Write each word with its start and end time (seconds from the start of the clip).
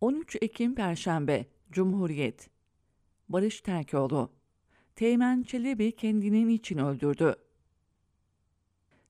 13 0.00 0.36
Ekim 0.40 0.74
Perşembe 0.74 1.46
Cumhuriyet 1.72 2.50
Barış 3.28 3.60
Terkoğlu 3.60 4.30
Teğmen 4.96 5.42
Çelebi 5.42 5.92
kendini 5.92 6.54
için 6.54 6.78
öldürdü? 6.78 7.36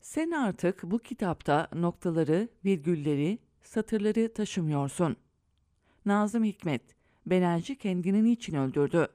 Sen 0.00 0.30
artık 0.30 0.82
bu 0.82 0.98
kitapta 0.98 1.68
noktaları, 1.74 2.48
virgülleri, 2.64 3.38
satırları 3.62 4.32
taşımıyorsun. 4.34 5.16
Nazım 6.06 6.44
Hikmet 6.44 6.82
Benerci 7.26 7.78
kendini 7.78 8.32
için 8.32 8.54
öldürdü? 8.54 9.08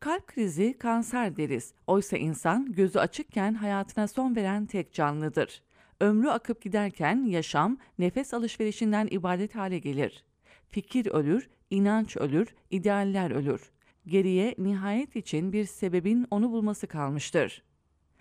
Kalp 0.00 0.26
krizi 0.26 0.78
kanser 0.78 1.36
deriz. 1.36 1.74
Oysa 1.86 2.16
insan 2.16 2.72
gözü 2.72 2.98
açıkken 2.98 3.54
hayatına 3.54 4.08
son 4.08 4.36
veren 4.36 4.66
tek 4.66 4.92
canlıdır. 4.92 5.62
Ömrü 6.00 6.28
akıp 6.28 6.62
giderken 6.62 7.24
yaşam 7.26 7.78
nefes 7.98 8.34
alışverişinden 8.34 9.08
ibaret 9.10 9.54
hale 9.54 9.78
gelir. 9.78 10.24
Fikir 10.68 11.06
ölür, 11.06 11.48
inanç 11.70 12.16
ölür, 12.16 12.54
idealler 12.70 13.30
ölür. 13.30 13.70
Geriye 14.06 14.54
nihayet 14.58 15.16
için 15.16 15.52
bir 15.52 15.64
sebebin 15.64 16.26
onu 16.30 16.52
bulması 16.52 16.86
kalmıştır. 16.86 17.62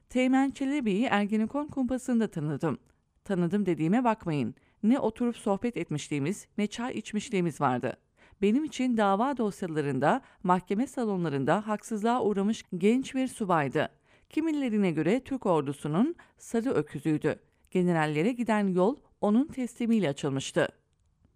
Teğmen 0.09 0.51
Çelebi'yi 0.51 1.05
Ergenekon 1.05 1.67
kumpasında 1.67 2.27
tanıdım. 2.27 2.77
Tanıdım 3.23 3.65
dediğime 3.65 4.03
bakmayın. 4.03 4.55
Ne 4.83 4.99
oturup 4.99 5.37
sohbet 5.37 5.77
etmişliğimiz 5.77 6.47
ne 6.57 6.67
çay 6.67 6.93
içmişliğimiz 6.93 7.61
vardı. 7.61 7.97
Benim 8.41 8.63
için 8.63 8.97
dava 8.97 9.37
dosyalarında, 9.37 10.21
mahkeme 10.43 10.87
salonlarında 10.87 11.67
haksızlığa 11.67 12.23
uğramış 12.23 12.63
genç 12.77 13.15
bir 13.15 13.27
subaydı. 13.27 13.89
Kimilerine 14.29 14.91
göre 14.91 15.19
Türk 15.19 15.45
ordusunun 15.45 16.15
sarı 16.37 16.69
öküzüydü. 16.69 17.39
Generallere 17.71 18.31
giden 18.31 18.67
yol 18.67 18.95
onun 19.21 19.47
teslimiyle 19.47 20.09
açılmıştı. 20.09 20.67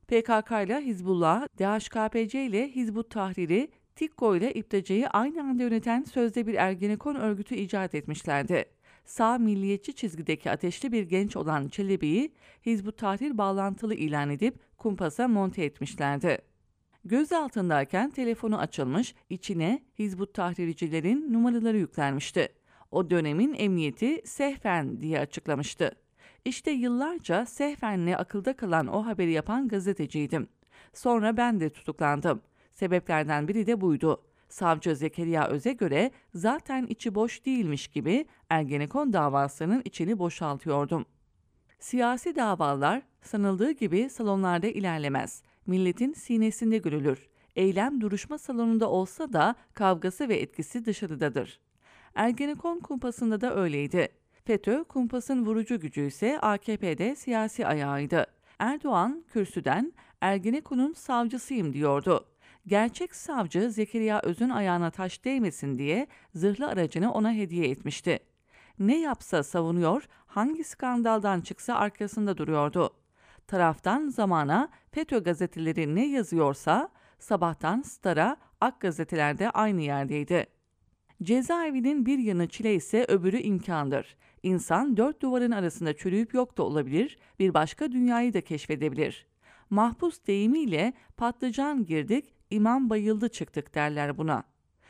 PKK 0.10 0.52
ile 0.66 0.82
Hizbullah, 0.82 1.48
DHKPC 1.60 2.46
ile 2.46 2.68
Hizbut 2.68 3.10
Tahriri, 3.10 3.72
TİKKO 3.96 4.36
ile 4.36 4.54
İptacı'yı 4.54 5.08
aynı 5.08 5.44
anda 5.44 5.64
yöneten 5.64 6.04
sözde 6.04 6.48
bir 6.48 6.54
Ergenekon 6.54 7.16
örgütü 7.16 7.56
icat 7.56 7.96
etmişlerdi. 7.96 8.66
Sağ 9.06 9.38
milliyetçi 9.38 9.94
çizgideki 9.94 10.52
ateşli 10.52 10.92
bir 10.92 11.04
genç 11.04 11.36
olan 11.36 11.68
Çelebi'yi 11.68 12.34
Hizbut 12.66 12.98
Tahrir 12.98 13.38
bağlantılı 13.38 13.96
ilan 13.96 14.30
edip 14.30 14.78
kumpasa 14.78 15.28
monte 15.28 15.64
etmişlerdi. 15.64 16.38
Göz 17.06 17.32
altındayken 17.32 18.10
telefonu 18.10 18.60
açılmış, 18.60 19.16
içine 19.30 19.84
Hizbut 20.00 20.34
Tahriricilerin 20.34 21.34
numaraları 21.34 21.78
yüklenmişti. 21.78 22.50
O 22.92 23.10
dönemin 23.10 23.54
emniyeti 23.54 24.22
Sehfen 24.26 25.02
diye 25.02 25.20
açıklamıştı. 25.20 25.92
İşte 26.46 26.72
yıllarca 26.72 27.46
Sehfen'le 27.46 28.14
akılda 28.18 28.56
kalan 28.56 28.88
o 28.88 29.06
haberi 29.06 29.32
yapan 29.32 29.68
gazeteciydim. 29.68 30.48
Sonra 30.94 31.38
ben 31.38 31.60
de 31.60 31.70
tutuklandım. 31.70 32.42
Sebeplerden 32.74 33.48
biri 33.48 33.68
de 33.68 33.82
buydu. 33.82 34.24
Savcı 34.50 34.96
Zekeriya 34.96 35.48
Öz'e 35.48 35.74
göre 35.74 36.12
zaten 36.34 36.86
içi 36.86 37.16
boş 37.16 37.46
değilmiş 37.46 37.88
gibi 37.88 38.26
Ergenekon 38.50 39.14
davasının 39.14 39.82
içini 39.86 40.20
boşaltıyordum. 40.20 41.06
Siyasi 41.80 42.36
davalar 42.36 43.02
sanıldığı 43.22 43.72
gibi 43.72 44.10
salonlarda 44.10 44.68
ilerlemez. 44.68 45.44
Milletin 45.66 46.14
sinesinde 46.14 46.78
görülür. 46.78 47.30
Eylem 47.56 48.02
duruşma 48.02 48.38
salonunda 48.38 48.90
olsa 48.90 49.34
da 49.34 49.56
kavgası 49.74 50.30
ve 50.30 50.36
etkisi 50.38 50.86
dışarıdadır. 50.86 51.60
Ergenekon 52.16 52.80
kumpasında 52.80 53.42
da 53.42 53.56
öyleydi. 53.56 54.19
FETÖ 54.50 54.84
kumpasın 54.84 55.46
vurucu 55.46 55.80
gücü 55.80 56.02
ise 56.02 56.40
AKP'de 56.40 57.16
siyasi 57.16 57.68
ayağıydı. 57.68 58.26
Erdoğan 58.60 59.24
kürsüden 59.34 59.94
Ergenekon'un 60.22 60.94
savcısıyım 60.94 61.74
diyordu. 61.74 62.26
Gerçek 62.68 63.16
savcı 63.16 63.72
Zekeriya 63.72 64.20
Öz'ün 64.24 64.50
ayağına 64.50 64.92
taş 64.92 65.26
değmesin 65.26 65.78
diye 65.78 66.08
zırhlı 66.34 66.68
aracını 66.68 67.14
ona 67.14 67.34
hediye 67.34 67.70
etmişti. 67.70 68.20
Ne 68.80 69.00
yapsa 69.00 69.44
savunuyor, 69.44 70.08
hangi 70.26 70.64
skandaldan 70.64 71.42
çıksa 71.42 71.76
arkasında 71.76 72.38
duruyordu. 72.38 72.90
Taraftan 73.48 74.08
zamana 74.08 74.70
FETÖ 74.92 75.24
gazeteleri 75.24 75.96
ne 75.96 76.08
yazıyorsa 76.08 76.90
sabahtan 77.20 77.82
Star'a 77.82 78.38
Ak 78.62 78.80
gazetelerde 78.82 79.50
aynı 79.50 79.82
yerdeydi. 79.82 80.59
Cezaevinin 81.24 82.06
bir 82.06 82.20
yanı 82.20 82.48
çile 82.48 82.76
ise 82.76 83.06
öbürü 83.08 83.38
imkandır. 83.38 84.18
İnsan 84.44 84.98
dört 84.98 85.22
duvarın 85.22 85.52
arasında 85.52 85.98
çürüyüp 85.98 86.34
yok 86.34 86.58
da 86.58 86.64
olabilir, 86.64 87.18
bir 87.40 87.54
başka 87.54 87.92
dünyayı 87.92 88.34
da 88.34 88.42
keşfedebilir. 88.42 89.28
Mahpus 89.70 90.28
deyimiyle 90.28 90.94
patlıcan 91.18 91.86
girdik, 91.86 92.34
imam 92.50 92.90
bayıldı 92.90 93.30
çıktık 93.30 93.76
derler 93.76 94.18
buna. 94.18 94.44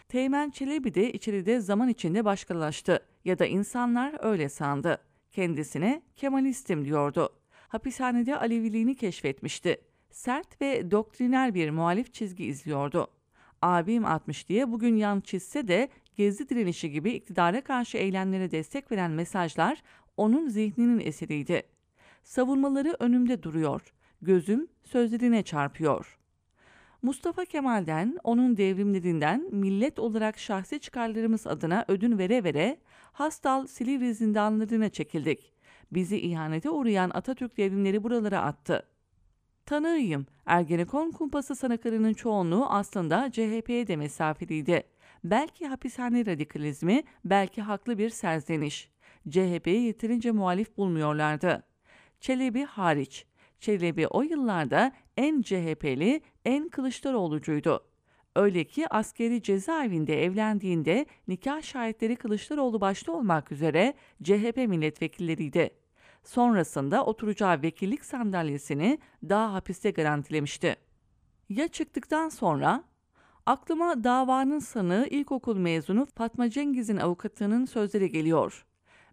Teğmen 0.09 0.50
Çelebi 0.50 0.94
de 0.94 1.13
içeride 1.13 1.59
zaman 1.59 1.90
içinde 1.90 2.25
başkalaştı 2.25 3.06
ya 3.25 3.40
da 3.40 3.46
insanlar 3.46 4.25
öyle 4.25 4.50
sandı. 4.50 4.97
Kendisine 5.31 6.01
Kemalistim 6.16 6.85
diyordu. 6.85 7.29
Hapishanede 7.67 8.38
Aleviliğini 8.38 8.96
keşfetmişti. 8.96 9.78
Sert 10.11 10.61
ve 10.61 10.91
doktriner 10.91 11.53
bir 11.53 11.69
muhalif 11.69 12.13
çizgi 12.13 12.46
izliyordu. 12.46 13.07
Abim 13.61 14.06
atmış 14.06 14.50
diye 14.50 14.72
bugün 14.72 14.96
yan 14.96 15.22
çizse 15.22 15.67
de 15.67 15.90
gezi 16.19 16.50
direnişi 16.50 16.91
gibi 16.91 17.12
iktidara 17.12 17.62
karşı 17.62 17.97
eylemlere 17.97 18.52
destek 18.52 18.91
veren 18.91 19.12
mesajlar 19.12 19.84
onun 20.18 20.50
zihninin 20.50 21.00
eseriydi. 21.00 21.63
Savunmaları 22.24 22.96
önümde 23.00 23.44
duruyor. 23.44 23.94
Gözüm 24.22 24.68
sözlerine 24.84 25.44
çarpıyor. 25.44 26.19
Mustafa 27.02 27.46
Kemal'den, 27.46 28.18
onun 28.24 28.58
devrimlerinden 28.58 29.50
millet 29.52 30.00
olarak 30.00 30.40
şahsi 30.40 30.79
çıkarlarımız 30.79 31.47
adına 31.47 31.85
ödün 31.88 32.18
vere 32.18 32.44
vere 32.44 32.78
Hastal 33.12 33.68
Silivri 33.68 34.13
zindanlarına 34.13 34.90
çekildik. 34.90 35.53
Bizi 35.91 36.19
ihanete 36.19 36.69
uğrayan 36.69 37.12
Atatürk 37.13 37.58
devrimleri 37.58 38.03
buralara 38.03 38.41
attı. 38.41 38.84
Tanığıyım. 39.66 40.25
Ergenekon 40.46 41.12
kumpası 41.12 41.56
sanıklarının 41.56 42.13
çoğunluğu 42.13 42.66
aslında 42.69 43.31
CHP'ye 43.31 43.88
de 43.88 43.96
mesafeliydi. 43.96 44.84
Belki 45.24 45.68
hapishane 45.68 46.25
radikalizmi, 46.25 47.03
belki 47.25 47.62
haklı 47.62 47.97
bir 47.97 48.09
serzeniş. 48.09 48.90
CHP'yi 49.30 49.81
yeterince 49.81 50.31
muhalif 50.31 50.78
bulmuyorlardı. 50.78 51.63
Çelebi 52.19 52.63
hariç. 52.63 53.25
Çelebi 53.59 54.08
o 54.08 54.22
yıllarda 54.22 54.91
en 55.18 55.41
CHP'li, 55.41 56.22
en 56.46 56.69
Kılıçdaroğlu'cuydu. 56.69 57.85
Öyle 58.35 58.63
ki 58.63 58.88
askeri 58.88 59.41
cezaevinde 59.41 60.24
evlendiğinde 60.24 61.06
nikah 61.28 61.62
şahitleri 61.62 62.16
Kılıçdaroğlu 62.16 62.81
başta 62.81 63.12
olmak 63.12 63.52
üzere 63.52 63.94
CHP 64.24 64.58
milletvekilleriydi. 64.58 65.69
Sonrasında 66.24 67.06
oturacağı 67.06 67.62
vekillik 67.62 68.06
sandalyesini 68.06 69.00
daha 69.29 69.53
hapiste 69.53 69.91
garantilemişti. 69.91 70.75
Ya 71.50 71.68
çıktıktan 71.68 72.29
sonra 72.29 72.84
aklıma 73.46 74.04
davanın 74.04 74.60
sanığı 74.60 75.08
ilkokul 75.10 75.58
mezunu 75.58 76.06
Fatma 76.16 76.50
Cengiz'in 76.50 76.98
avukatının 76.98 77.66
sözleri 77.66 78.12
geliyor. 78.12 78.66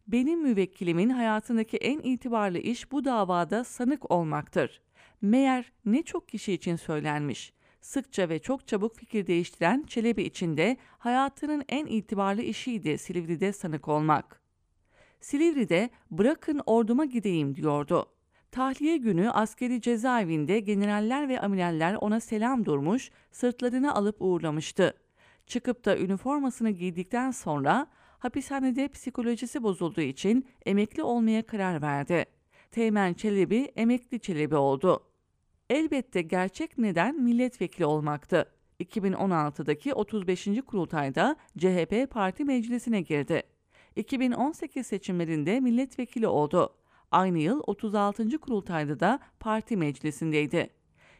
Benim 0.07 0.43
müvekkilimin 0.43 1.11
hayatındaki 1.11 1.77
en 1.77 1.99
itibarlı 1.99 2.59
iş 2.59 2.93
bu 2.93 3.05
davada 3.05 3.65
sanık 3.65 4.11
olmaktır. 4.11 4.83
Meğer 5.23 5.73
ne 5.85 6.03
çok 6.03 6.29
kişi 6.29 6.53
için 6.53 6.77
söylenmiş. 6.77 7.53
Sıkça 7.81 8.29
ve 8.29 8.39
çok 8.39 8.69
çabuk 8.69 8.97
fikir 8.97 9.27
değiştiren 9.27 9.85
Çelebi 9.87 10.23
için 10.23 10.57
de 10.57 10.77
hayatının 10.99 11.65
en 11.69 11.87
itibarlı 11.87 12.43
işiydi 12.43 12.99
Silivri'de 12.99 13.53
sanık 13.53 13.89
olmak. 13.89 14.43
Silivri'de 15.21 15.91
bırakın 16.11 16.61
orduma 16.67 17.05
gideyim 17.05 17.55
diyordu. 17.55 18.16
Tahliye 18.56 18.97
günü 18.97 19.31
askeri 19.31 19.81
cezaevinde 19.81 20.61
generaller 20.61 21.28
ve 21.28 21.41
amiraller 21.41 21.95
ona 21.95 22.21
selam 22.21 22.65
durmuş, 22.65 23.10
sırtlarını 23.31 23.95
alıp 23.95 24.16
uğurlamıştı. 24.22 24.95
Çıkıp 25.47 25.84
da 25.84 25.98
üniformasını 25.98 26.71
giydikten 26.71 27.31
sonra 27.31 27.86
hapishanede 28.19 28.89
psikolojisi 28.89 29.63
bozulduğu 29.63 30.01
için 30.01 30.47
emekli 30.66 31.03
olmaya 31.03 31.47
karar 31.47 31.83
verdi. 31.83 32.25
Teğmen 32.71 33.15
Çelebi 33.15 33.72
emekli 33.77 34.21
Çelebi 34.21 34.57
oldu. 34.57 35.03
Elbette 35.71 36.22
gerçek 36.22 36.78
neden 36.78 37.21
milletvekili 37.22 37.86
olmaktı. 37.86 38.53
2016'daki 38.81 39.95
35. 39.95 40.48
kurultayda 40.66 41.36
CHP 41.59 42.10
parti 42.10 42.45
meclisine 42.45 43.01
girdi. 43.01 43.42
2018 43.97 44.86
seçimlerinde 44.86 45.60
milletvekili 45.60 46.27
oldu. 46.27 46.75
Aynı 47.11 47.39
yıl 47.39 47.63
36. 47.67 48.39
kurultayda 48.39 49.01
da 49.01 49.19
parti 49.41 49.77
meclisindeydi. 49.77 50.71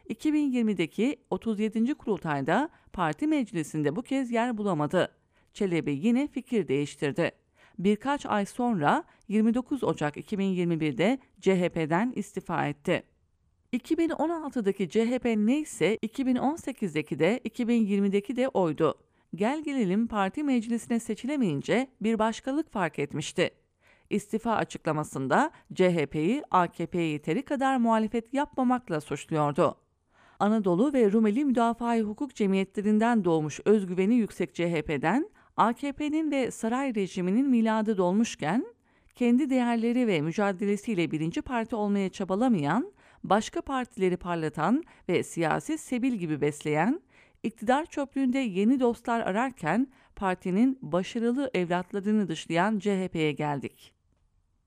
2020'deki 0.09 1.15
37. 1.29 1.95
kurultayda 1.95 2.69
parti 2.93 3.27
meclisinde 3.27 3.95
bu 3.95 4.01
kez 4.01 4.31
yer 4.31 4.57
bulamadı. 4.57 5.11
Çelebi 5.53 5.91
yine 5.91 6.27
fikir 6.27 6.67
değiştirdi. 6.67 7.31
Birkaç 7.79 8.25
ay 8.25 8.45
sonra 8.45 9.03
29 9.27 9.83
Ocak 9.83 10.17
2021'de 10.17 11.19
CHP'den 11.41 12.13
istifa 12.15 12.67
etti. 12.67 13.03
2016'daki 13.73 14.89
CHP 14.89 15.25
neyse 15.25 15.95
2018'deki 15.95 17.19
de 17.19 17.39
2020'deki 17.45 18.35
de 18.35 18.47
oydu. 18.47 18.95
Gel 19.35 19.63
gelelim 19.63 20.07
parti 20.07 20.43
meclisine 20.43 20.99
seçilemeyince 20.99 21.87
bir 22.01 22.19
başkalık 22.19 22.71
fark 22.71 22.99
etmişti. 22.99 23.51
İstifa 24.09 24.55
açıklamasında 24.55 25.51
CHP'yi 25.73 26.43
AKP'ye 26.51 27.07
yeteri 27.07 27.41
kadar 27.41 27.77
muhalefet 27.77 28.33
yapmamakla 28.33 29.01
suçluyordu. 29.01 29.77
Anadolu 30.39 30.93
ve 30.93 31.11
Rumeli 31.11 31.45
Müdafaa 31.45 31.97
Hukuk 31.97 32.35
Cemiyetlerinden 32.35 33.25
doğmuş 33.25 33.59
özgüveni 33.65 34.15
yüksek 34.15 34.55
CHP'den 34.55 35.29
AKP'nin 35.57 36.31
ve 36.31 36.51
saray 36.51 36.95
rejiminin 36.95 37.49
miladı 37.49 37.97
dolmuşken 37.97 38.65
kendi 39.15 39.49
değerleri 39.49 40.07
ve 40.07 40.21
mücadelesiyle 40.21 41.11
birinci 41.11 41.41
parti 41.41 41.75
olmaya 41.75 42.09
çabalamayan, 42.09 42.91
başka 43.23 43.61
partileri 43.61 44.17
parlatan 44.17 44.83
ve 45.09 45.23
siyasi 45.23 45.77
sebil 45.77 46.13
gibi 46.13 46.41
besleyen, 46.41 47.01
iktidar 47.43 47.85
çöplüğünde 47.85 48.39
yeni 48.39 48.79
dostlar 48.79 49.19
ararken 49.19 49.87
partinin 50.15 50.79
başarılı 50.81 51.51
evlatlarını 51.53 52.27
dışlayan 52.27 52.79
CHP'ye 52.79 53.31
geldik. 53.31 53.96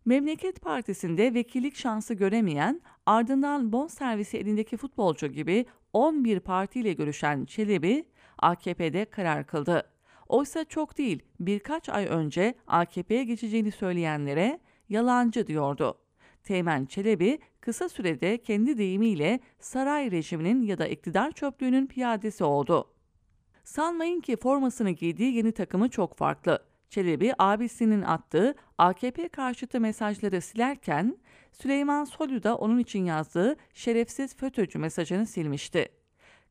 Memleket 0.05 0.61
Partisi'nde 0.61 1.35
vekillik 1.35 1.76
şansı 1.76 2.14
göremeyen, 2.14 2.81
ardından 3.06 3.73
bon 3.73 3.87
servisi 3.87 4.38
elindeki 4.38 4.76
futbolcu 4.76 5.26
gibi 5.26 5.67
11 5.93 6.41
partiyle 6.41 6.93
görüşen 6.93 7.44
Çelebi, 7.44 8.05
AKP'de 8.38 9.05
karar 9.05 9.47
kıldı. 9.47 9.91
Oysa 10.29 10.64
çok 10.64 10.99
değil, 10.99 11.23
birkaç 11.41 11.88
ay 11.88 12.06
önce 12.06 12.55
AKP'ye 12.67 13.25
geçeceğini 13.25 13.70
söyleyenlere 13.70 14.61
yalancı 14.88 15.47
diyordu. 15.47 15.99
Teğmen 16.44 16.87
Çelebi 16.87 17.38
kısa 17.61 17.88
sürede 17.88 18.38
kendi 18.38 18.79
deyimiyle 18.79 19.41
saray 19.58 20.11
rejiminin 20.11 20.62
ya 20.62 20.79
da 20.79 20.87
iktidar 20.87 21.32
çöplüğünün 21.32 21.87
piyadesi 21.87 22.44
oldu. 22.44 22.91
Sanmayın 23.64 24.20
ki 24.20 24.37
formasını 24.37 24.91
giydiği 24.91 25.35
yeni 25.35 25.52
takımı 25.52 25.88
çok 25.88 26.17
farklı. 26.17 26.70
Çelebi 26.91 27.33
abisinin 27.39 28.03
attığı 28.03 28.55
AKP 28.79 29.29
karşıtı 29.29 29.81
mesajları 29.81 30.41
silerken 30.41 31.19
Süleyman 31.53 32.05
Soylu 32.05 32.43
da 32.43 32.57
onun 32.57 32.79
için 32.79 33.05
yazdığı 33.05 33.57
şerefsiz 33.75 34.37
FETÖ'cü 34.37 34.79
mesajını 34.79 35.27
silmişti. 35.27 35.89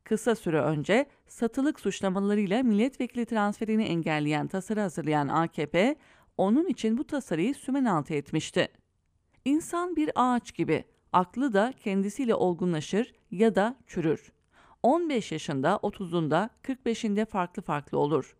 Kısa 0.04 0.34
süre 0.34 0.60
önce 0.60 1.06
satılık 1.26 1.80
suçlamalarıyla 1.80 2.62
milletvekili 2.62 3.26
transferini 3.26 3.84
engelleyen 3.84 4.46
tasarı 4.46 4.80
hazırlayan 4.80 5.28
AKP, 5.28 5.96
onun 6.36 6.66
için 6.66 6.98
bu 6.98 7.06
tasarıyı 7.06 7.54
sümen 7.54 7.84
altı 7.84 8.14
etmişti. 8.14 8.68
İnsan 9.44 9.96
bir 9.96 10.10
ağaç 10.14 10.54
gibi, 10.54 10.84
aklı 11.12 11.52
da 11.52 11.74
kendisiyle 11.80 12.34
olgunlaşır 12.34 13.12
ya 13.30 13.54
da 13.54 13.76
çürür. 13.86 14.32
15 14.82 15.32
yaşında, 15.32 15.80
30'unda, 15.82 16.48
45'inde 16.62 17.26
farklı 17.26 17.62
farklı 17.62 17.98
olur. 17.98 18.36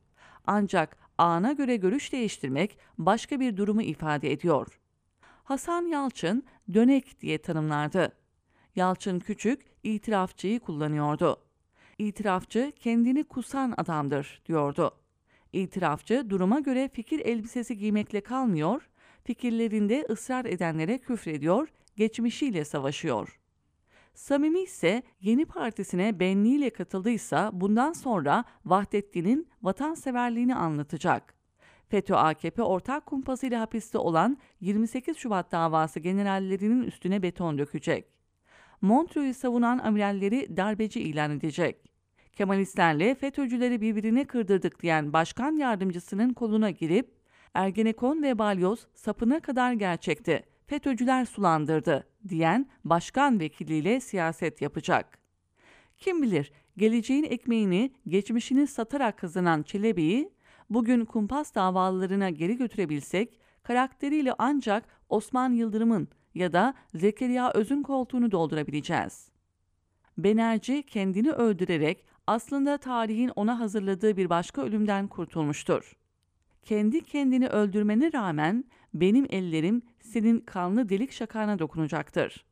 Ancak 0.46 0.96
ana 1.25 1.52
göre 1.52 1.76
görüş 1.76 2.12
değiştirmek 2.12 2.78
başka 2.99 3.40
bir 3.40 3.56
durumu 3.56 3.82
ifade 3.82 4.32
ediyor. 4.32 4.81
Hasan 5.44 5.87
Yalçın 5.87 6.44
dönek 6.75 7.20
diye 7.20 7.38
tanımlardı. 7.38 8.12
Yalçın 8.76 9.19
Küçük 9.19 9.61
itirafçıyı 9.82 10.61
kullanıyordu. 10.61 11.37
İtirafçı 11.99 12.72
kendini 12.76 13.25
kusan 13.25 13.75
adamdır 13.76 14.43
diyordu. 14.46 14.90
İtirafçı 15.52 16.31
duruma 16.31 16.61
göre 16.61 16.88
fikir 16.93 17.20
elbisesi 17.20 17.76
giymekle 17.76 18.20
kalmıyor, 18.20 18.88
fikirlerinde 19.25 20.06
ısrar 20.11 20.44
edenlere 20.44 20.99
küfrediyor, 20.99 21.69
geçmişiyle 21.96 22.64
savaşıyor. 22.64 23.39
Samimi 24.14 24.60
ise 24.60 25.02
yeni 25.20 25.44
partisine 25.44 26.20
benliğiyle 26.20 26.70
katıldıysa 26.70 27.50
bundan 27.52 27.92
sonra 27.92 28.44
Vahdettin'in 28.64 29.48
vatanseverliğini 29.62 30.54
anlatacak. 30.54 31.34
FETÖ-AKP 31.88 32.62
ortak 32.62 33.06
kumpasıyla 33.06 33.60
hapiste 33.60 33.98
olan 33.98 34.38
28 34.60 35.16
Şubat 35.16 35.52
davası 35.52 36.00
generallerinin 36.00 36.82
üstüne 36.82 37.22
beton 37.22 37.58
dökecek. 37.58 38.04
Montreux'u 38.80 39.40
savunan 39.40 39.78
amiralleri 39.78 40.56
darbeci 40.56 41.00
ilan 41.00 41.30
edecek. 41.30 41.90
Kemalistlerle 42.32 43.14
FETÖ'cüleri 43.14 43.80
birbirine 43.80 44.24
kırdırdık 44.24 44.82
diyen 44.82 45.12
başkan 45.12 45.52
yardımcısının 45.56 46.32
koluna 46.32 46.70
girip 46.70 47.14
Ergenekon 47.54 48.22
ve 48.22 48.38
Balyoz 48.38 48.86
sapına 48.94 49.40
kadar 49.40 49.72
gerçekti. 49.72 50.42
FETÖ'cüler 50.66 51.24
sulandırdı 51.24 52.09
diyen 52.28 52.69
başkan 52.84 53.40
vekiliyle 53.40 54.00
siyaset 54.00 54.62
yapacak. 54.62 55.19
Kim 55.99 56.22
bilir 56.22 56.52
geleceğin 56.76 57.25
ekmeğini 57.25 57.93
geçmişini 58.08 58.67
satarak 58.67 59.19
kazanan 59.19 59.62
Çelebi'yi 59.62 60.32
bugün 60.70 61.05
kumpas 61.05 61.55
davalarına 61.55 62.31
geri 62.31 62.56
götürebilsek 62.56 63.40
karakteriyle 63.62 64.34
ancak 64.38 64.84
Osman 65.08 65.52
Yıldırım'ın 65.52 66.08
ya 66.34 66.52
da 66.52 66.75
Zekeriya 66.94 67.50
Öz'ün 67.52 67.82
koltuğunu 67.82 68.31
doldurabileceğiz. 68.31 69.31
Benerci 70.19 70.82
kendini 70.82 71.31
öldürerek 71.31 72.05
aslında 72.26 72.78
tarihin 72.78 73.31
ona 73.37 73.61
hazırladığı 73.61 74.17
bir 74.17 74.31
başka 74.31 74.62
ölümden 74.62 75.08
kurtulmuştur. 75.08 75.96
Kendi 76.62 77.00
kendini 77.00 77.46
öldürmene 77.46 78.12
rağmen 78.12 78.64
benim 78.94 79.26
ellerim 79.31 79.82
senin 80.00 80.40
kanlı 80.40 80.88
delik 80.88 81.12
şakağına 81.12 81.58
dokunacaktır. 81.58 82.44